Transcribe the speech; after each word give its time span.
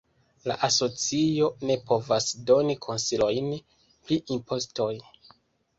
La 0.51 0.53
asocio 0.67 1.49
ne 1.71 1.75
povas 1.91 2.31
doni 2.49 2.77
konsilojn 2.87 3.53
pri 3.85 4.23
impostoj. 4.39 4.93